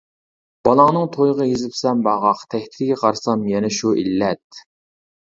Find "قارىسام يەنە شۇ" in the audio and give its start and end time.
3.03-3.93